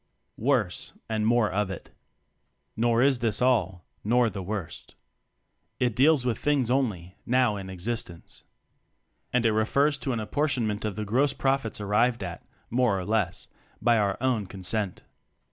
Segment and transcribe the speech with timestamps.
[0.39, 1.91] Worse and More of It.
[2.75, 4.95] Nor is this all, nor the worst.
[5.79, 8.43] It deals with things only, now in existence.
[9.31, 12.97] And it refers to an appor tionment of the gross "profits" ar nved at (more
[12.97, 13.47] or less)
[13.79, 15.03] by our own consent.